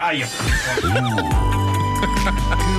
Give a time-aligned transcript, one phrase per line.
[0.00, 0.28] Ai, Que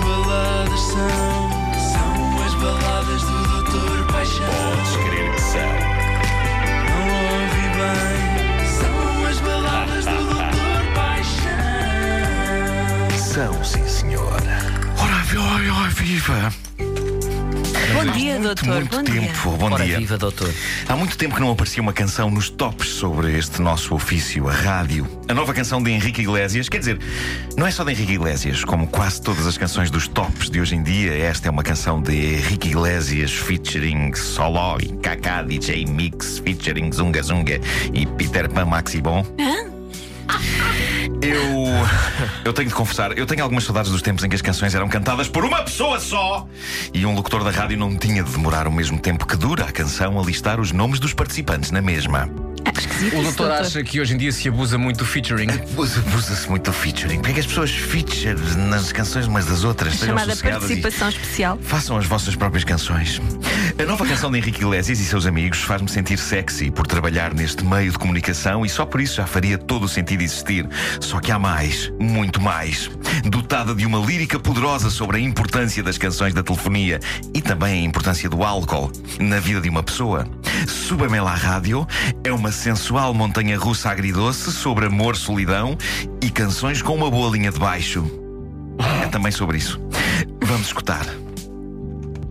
[0.06, 1.49] baladas são?
[1.92, 4.45] São as baladas do Doutor Paixão.
[4.45, 5.59] podes crer que são.
[6.85, 7.03] Não
[7.33, 8.68] ouvi bem.
[8.70, 11.50] São as baladas do Doutor Paixão.
[13.18, 14.42] São, sim, senhor.
[14.98, 16.69] Ora, viva!
[18.00, 18.75] Bom dia, muito, doutor.
[18.75, 19.20] muito Bom tempo.
[19.50, 19.57] dia.
[19.57, 19.99] Bom Ora dia.
[19.99, 20.54] viva, doutor.
[20.88, 24.54] Há muito tempo que não aparecia uma canção nos tops sobre este nosso ofício, a
[24.54, 25.05] rádio.
[25.27, 26.98] A nova canção de Henrique Iglesias, quer dizer,
[27.57, 30.76] não é só de Henrique Iglesias, como quase todas as canções dos tops de hoje
[30.76, 36.40] em dia, esta é uma canção de Henrique Iglesias featuring Soló e Kaká DJ Mix
[36.40, 37.59] featuring Zunga Zunga
[37.93, 39.26] e Peter Pan Maxi Bom.
[41.22, 41.66] Eu.
[42.46, 44.88] Eu tenho de confessar, eu tenho algumas saudades dos tempos em que as canções eram
[44.90, 46.48] cantadas por uma pessoa só
[46.94, 49.72] e um locutor da rádio não tinha de demorar o mesmo tempo que dura a
[49.72, 52.27] canção a listar os nomes dos participantes na mesma.
[52.66, 55.48] Ah, esquisito O isso, doutor acha que hoje em dia se abusa muito do featuring.
[55.77, 57.18] Usa- Usa-se muito o featuring.
[57.18, 59.94] Porque é que as pessoas feature nas canções umas das outras?
[59.94, 61.60] Estejam Chamada sossegadas e- participação especial.
[61.62, 63.21] Façam as vossas próprias canções.
[63.80, 67.63] A nova canção de Henrique Iglesias e seus amigos faz-me sentir sexy por trabalhar neste
[67.63, 70.67] meio de comunicação e só por isso já faria todo o sentido existir.
[70.99, 72.91] Só que há mais, muito mais.
[73.23, 76.99] Dotada de uma lírica poderosa sobre a importância das canções da telefonia
[77.33, 80.27] e também a importância do álcool na vida de uma pessoa.
[80.67, 81.88] Suba-me lá à rádio
[82.25, 85.77] é uma sensual montanha russa agridoce sobre amor, solidão
[86.21, 88.03] e canções com uma boa linha de baixo.
[89.02, 89.80] É também sobre isso.
[90.43, 91.05] Vamos escutar.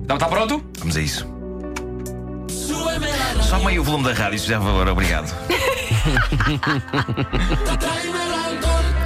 [0.03, 0.62] Está tá pronto?
[0.79, 1.38] Vamos a isso.
[3.49, 5.35] Só meio volume da rádio, isso já é valor, obrigado.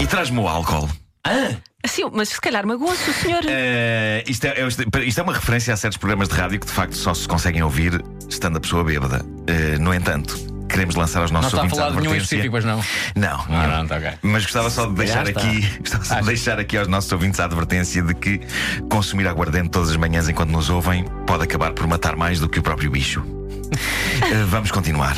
[0.01, 0.89] e traz-me o álcool.
[1.85, 3.43] Assim, mas se calhar magoou-se o senhor.
[3.47, 6.73] Eh, isto, é, é- isto é uma referência a certos programas de rádio que de
[6.73, 9.25] facto só se conseguem ouvir estando a pessoa bêbada.
[9.47, 10.37] Eh, no entanto,
[10.69, 12.37] queremos lançar aos Não nossos está a ouvintes falar de nenhum advertência.
[12.37, 12.85] específico, pois não.
[13.17, 13.79] Não, Ah, não.
[13.79, 14.11] não, tá ok.
[14.23, 15.41] Mas gostava só de deixar está.
[15.41, 18.41] aqui, gostava só de deixar aqui aos nossos ouvintes a advertência de que
[18.91, 22.59] consumir aguardente todas as manhãs enquanto nos ouvem pode acabar por matar mais do que
[22.59, 23.25] o próprio bicho.
[24.23, 25.17] Eh, vamos continuar.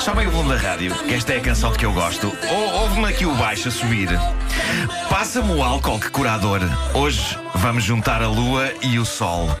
[0.00, 2.32] Só meio volume da rádio, que esta é a canção de que eu gosto.
[2.48, 4.08] Ou- Ouve-me aqui o baixo a subir.
[5.10, 6.60] Passa-me o álcool, que curador.
[6.94, 9.56] Hoje vamos juntar a lua e o sol.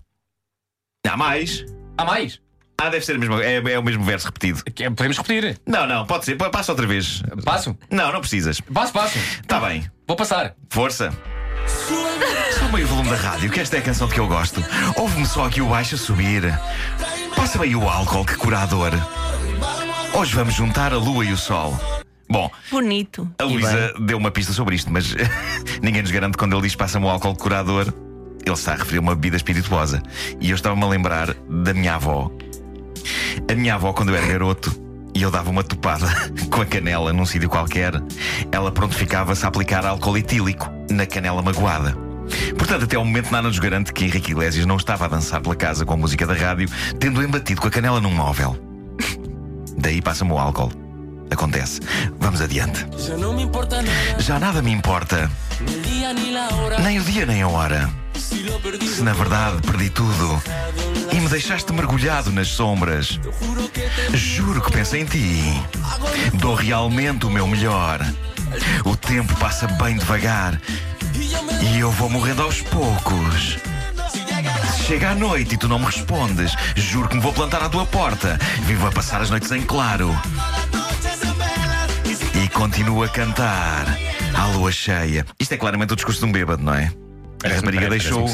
[1.08, 1.64] Há mais?
[1.98, 2.40] Há mais?
[2.78, 4.62] Ah, deve ser o mesmo, é, é o mesmo verso repetido.
[4.64, 5.58] Que- Podemos repetir.
[5.66, 6.36] Não, não, pode ser.
[6.36, 7.22] Passa outra vez.
[7.44, 7.76] Passo?
[7.90, 8.60] Não, não precisas.
[8.60, 9.18] Passo, passo.
[9.18, 9.88] Está bem.
[10.06, 10.54] Vou passar.
[10.70, 11.12] Força.
[12.58, 14.64] Só meio volume da rádio, que esta é a canção de que eu gosto.
[14.96, 16.42] Ouve-me só aqui o baixo a subir.
[17.36, 18.90] Passa aí o álcool, que curador.
[20.12, 21.78] Hoje vamos juntar a lua e o sol.
[22.28, 23.30] Bom, Bonito.
[23.38, 25.14] a Luísa deu uma pista sobre isto, mas
[25.80, 27.92] ninguém nos garante quando ele diz passa-me o álcool curador.
[28.44, 30.02] Ele está a referir uma bebida espirituosa.
[30.40, 32.30] E eu estava-me a lembrar da minha avó.
[33.48, 34.74] A minha avó, quando eu era garoto
[35.14, 36.06] e eu dava uma topada
[36.50, 37.94] com a canela num sítio qualquer,
[38.50, 42.05] ela prontificava-se a aplicar álcool etílico na canela magoada.
[42.56, 45.54] Portanto, até ao momento nada nos garante que Henrique Iglesias não estava a dançar pela
[45.56, 48.56] casa com a música da rádio, tendo embatido com a canela num móvel.
[49.78, 50.72] Daí passa-me o álcool.
[51.30, 51.80] Acontece.
[52.20, 52.86] Vamos adiante.
[52.96, 56.78] Já não me importa nada, Já nada me importa, ni la hora.
[56.80, 57.90] nem o dia nem a hora.
[58.14, 60.42] Si lo perdí, Se na verdade perdi tudo
[61.12, 63.20] e me deixaste mergulhado nas sombras,
[64.14, 65.62] juro que penso em ti.
[66.34, 68.00] Dou realmente o meu melhor.
[68.84, 70.60] O tempo passa bem devagar
[71.62, 73.58] e eu vou morrendo aos poucos.
[74.86, 77.86] Chega a noite e tu não me respondes, juro que me vou plantar à tua
[77.86, 78.38] porta.
[78.62, 80.14] Vivo a passar as noites em claro.
[82.42, 83.86] E continuo a cantar
[84.34, 85.26] à lua cheia.
[85.40, 86.92] Isto é claramente o discurso de um bêbado, não é?
[87.52, 88.28] A rapariga parece- deixou.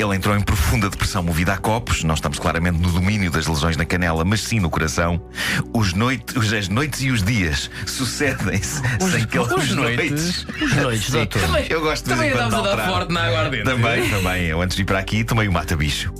[0.00, 2.04] Ele entrou em profunda depressão movida a copos.
[2.04, 5.20] Nós estamos claramente no domínio das lesões na canela, mas sim no coração.
[5.74, 9.52] Os noite, os- as noites e os dias sucedem-se sem que ele.
[9.54, 10.46] Os noites.
[10.62, 11.42] Os noites, doutor.
[11.68, 13.64] Eu gosto de Também andámos a dar forte na aguardente.
[13.64, 14.44] Também, também.
[14.44, 16.12] Eu antes de ir para aqui tomei o mata-bicho.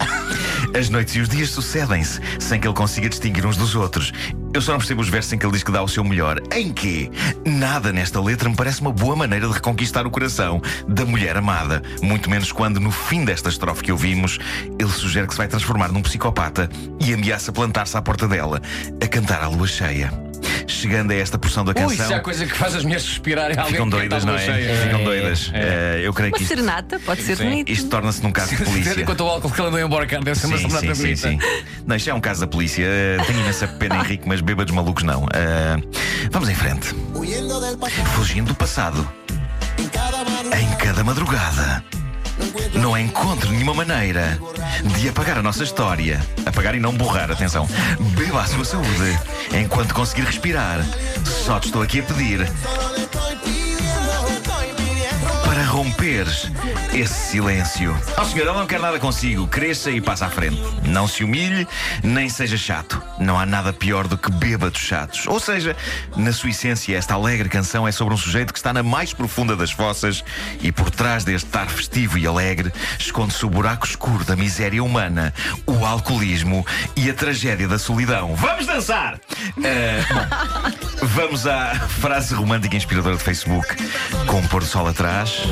[0.78, 4.12] As noites e os dias sucedem-se sem que ele consiga distinguir uns dos outros.
[4.54, 6.40] Eu só não percebo os versos em que ele diz que dá o seu melhor.
[6.54, 7.10] Em quê?
[7.44, 11.82] Nada nesta letra me parece uma boa maneira de reconquistar o coração da mulher amada.
[12.00, 14.38] Muito menos quando, no fim desta estrofe que ouvimos,
[14.78, 16.70] ele sugere que se vai transformar num psicopata
[17.04, 18.62] e ameaça plantar-se à porta dela,
[19.02, 20.27] a cantar à lua cheia.
[20.68, 22.06] Chegando a esta porção da Ui, canção.
[22.06, 24.38] se há coisa que faz as mulheres suspirarem Ficam doidas, a não é?
[24.38, 24.76] cheia.
[24.82, 25.50] Ficam É, doidas.
[25.54, 25.58] é.
[25.58, 27.44] Eh, eu creio Uma que isto, serenata, pode ser Sim.
[27.44, 27.72] bonito.
[27.72, 29.00] isto torna-se num caso de polícia.
[29.00, 31.28] Enquanto o álcool que ela andou embora, cara, deve ser uma Sim, serenata sim, sim,
[31.38, 31.46] bonita.
[31.46, 31.62] sim.
[31.86, 32.84] Não, isto é um caso da polícia.
[32.86, 35.26] Eh, Tenho imensa pena, Henrique, mas bêbados malucos não.
[35.34, 35.76] Eh,
[36.30, 36.94] vamos em frente.
[38.14, 39.08] Fugindo do passado,
[39.78, 40.60] en cada madrugada.
[40.60, 41.84] em cada madrugada,
[42.74, 44.38] não encontro nenhuma maneira
[44.96, 47.68] de apagar a nossa história, apagar e não borrar, atenção,
[48.16, 49.18] beba a sua saúde
[49.52, 50.84] enquanto conseguir respirar.
[51.24, 52.50] Só te estou aqui a pedir
[55.44, 56.50] para romper correres
[56.94, 57.96] esse silêncio.
[58.16, 59.46] Ó senhor, ele não quer nada consigo.
[59.46, 60.60] Cresça e passa à frente.
[60.84, 61.66] Não se humilhe,
[62.02, 63.02] nem seja chato.
[63.18, 65.26] Não há nada pior do que bêbados chatos.
[65.26, 65.76] Ou seja,
[66.16, 69.54] na sua essência, esta alegre canção é sobre um sujeito que está na mais profunda
[69.54, 70.24] das fossas
[70.62, 75.34] e por trás deste ar festivo e alegre esconde-se o buraco escuro da miséria humana,
[75.66, 76.66] o alcoolismo
[76.96, 78.34] e a tragédia da solidão.
[78.34, 79.20] Vamos dançar!
[79.58, 83.76] Ah, bom, vamos à frase romântica inspiradora de Facebook
[84.26, 85.42] com o pôr do sol atrás.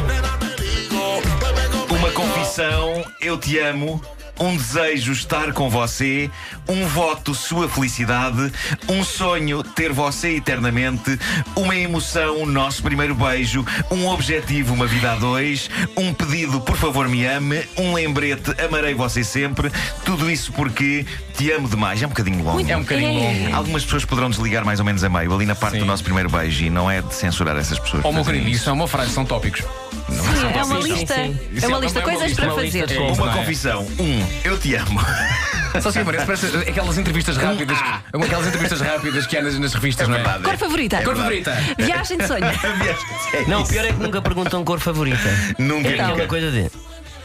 [2.46, 4.00] Uma confissão, eu te amo.
[4.38, 6.30] Um desejo estar com você,
[6.68, 8.52] um voto sua felicidade,
[8.86, 11.18] um sonho ter você eternamente,
[11.56, 17.08] uma emoção nosso primeiro beijo, um objetivo uma vida a dois, um pedido por favor
[17.08, 19.72] me ame, um lembrete amarei você sempre,
[20.04, 22.02] tudo isso porque te amo demais.
[22.02, 22.70] É um bocadinho longo.
[22.70, 23.56] É um bocadinho longo.
[23.56, 25.80] Algumas pessoas poderão desligar mais ou menos a meio, ali na parte Sim.
[25.80, 28.04] do nosso primeiro beijo, e não é de censurar essas pessoas.
[28.04, 29.64] Oh, meu fazerem querido, isso é uma frase, são tópicos.
[30.08, 31.14] Sim, é uma sim, lista.
[31.14, 31.20] sim.
[31.60, 32.98] É é uma uma- lista é de uma coisas lista, para uma lista fazer.
[33.00, 33.36] Uma não é?
[33.38, 33.82] confissão.
[33.98, 35.00] Um, eu te amo.
[35.82, 38.00] Só se parece, parece aquelas entrevistas rápidas, Ah.
[38.14, 40.22] aquelas entrevistas rápidas que há nas, nas revistas, É não é?
[40.22, 40.44] verdade.
[40.44, 41.02] Cor favorita?
[41.02, 41.52] Cor favorita?
[41.78, 42.44] Viagem de sonho.
[43.34, 45.28] É Não, o pior é que nunca perguntam cor favorita.
[45.58, 46.26] Nunca, É aquela nunca.
[46.28, 46.70] coisa de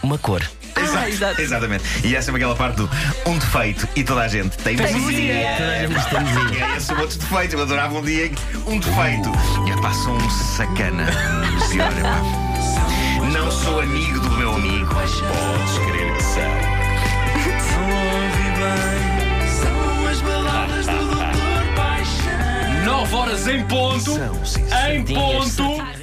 [0.03, 0.41] uma cor.
[0.75, 1.39] Ah, exato.
[1.41, 1.83] Exatamente.
[2.03, 2.89] E essa é aquela parte do
[3.25, 5.55] um defeito e toda a gente tem teimosia.
[5.57, 6.65] Toda a gente diz teimosia.
[6.65, 7.53] É, esses são outros defeitos.
[7.53, 8.31] Eu adorava um dia
[8.67, 9.31] um defeito.
[9.67, 11.05] E pá, sou um sacana.
[11.71, 12.21] Pior, é pá.
[13.31, 14.93] Não sou amigo do meu amigo.
[14.93, 16.81] Podes crer que sou.
[17.77, 17.87] Não
[18.23, 19.47] ouvi bem.
[19.49, 22.85] São as baladas do Doutor Paixão.
[22.85, 23.99] 9 horas em ponto.
[23.99, 24.75] São, sim, sim.
[24.89, 26.00] Em ponto.